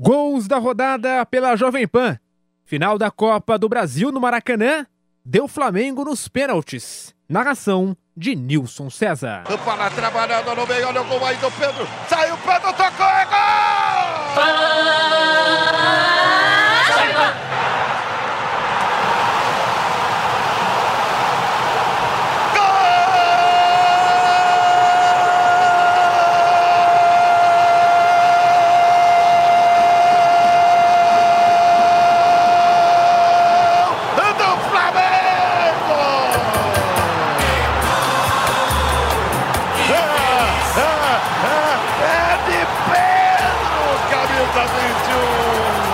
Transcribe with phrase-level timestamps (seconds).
[0.00, 2.18] Gols da rodada pela Jovem Pan.
[2.64, 4.86] Final da Copa do Brasil no Maracanã.
[5.24, 7.12] Deu Flamengo nos pênaltis.
[7.28, 9.42] Narração de Nilson César.
[9.64, 11.86] Para trabalhando no meio, olha o gol aí do Pedro.
[12.08, 14.34] Saiu o Pedro, tocou, é gol!
[14.34, 16.17] Gol
[44.62, 45.88] 21.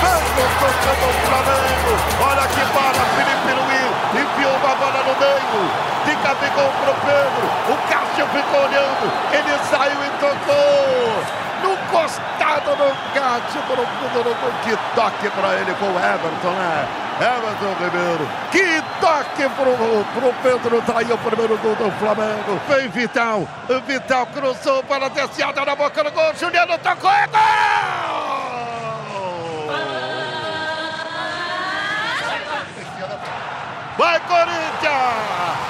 [0.00, 1.92] Pedro tocando o Flamengo.
[2.20, 3.90] Olha que para Felipe Luiz.
[4.22, 5.62] Enfiou uma bola no meio.
[6.04, 7.46] De Gabigol pro Pedro.
[7.68, 9.06] O Cássio ficou olhando.
[9.32, 11.24] Ele saiu e tocou.
[11.62, 14.52] No costado do Cássio do gol.
[14.62, 17.05] Que toque pra ele com o Everton, né?
[17.20, 18.28] Everton Ribeiro.
[18.52, 20.82] Que toque pro, pro Pedro.
[20.82, 22.60] Tá aí o primeiro gol do Flamengo.
[22.68, 23.48] Vem Vital.
[23.86, 26.34] Vital cruzou para a desciada na boca do gol.
[26.34, 27.10] Juliano tocou.
[27.10, 27.36] É gol!
[33.96, 35.65] Vai, Corinthians!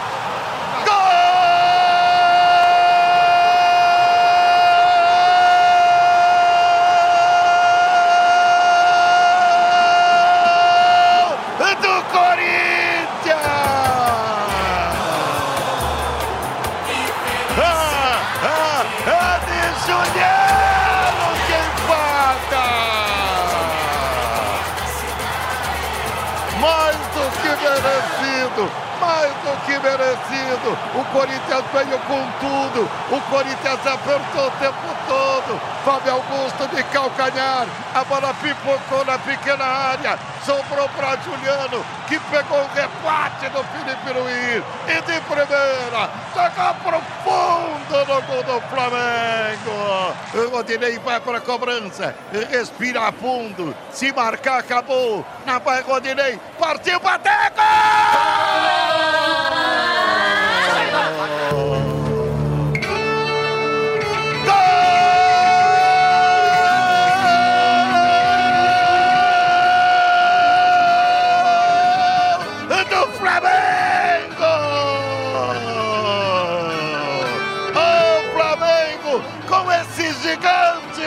[29.01, 30.79] Mais do que merecido.
[30.95, 35.77] O Corinthians veio com tudo, o Corinthians apertou o tempo todo.
[35.84, 42.58] Fábio Augusto de calcanhar, a bola pipocou na pequena área, sobrou para Juliano, que pegou
[42.58, 44.64] o rebate do Felipe Luiz.
[44.89, 50.51] E de primeira, tocou pro fundo no gol do Flamengo.
[50.51, 52.14] Rodinei vai para a cobrança,
[52.51, 55.24] respira fundo, se marcar, acabou.
[55.45, 58.45] Na vai Rodinei, partiu, bateu, gol!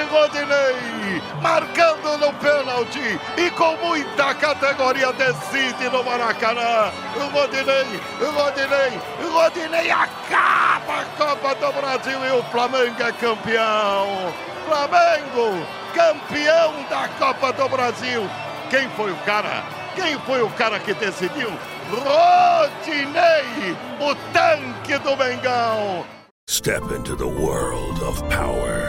[0.09, 6.91] Rodinei marcando no pênalti e com muita categoria decide no Maracanã.
[7.15, 13.11] O Rodinei, o Rodinei, o Rodinei acaba a Copa do Brasil e o Flamengo é
[13.11, 14.33] campeão.
[14.65, 18.29] Flamengo, campeão da Copa do Brasil.
[18.69, 19.63] Quem foi o cara?
[19.95, 21.51] Quem foi o cara que decidiu?
[21.89, 26.05] Rodinei, o tanque do Mengão.
[26.49, 28.88] Step into the world of power,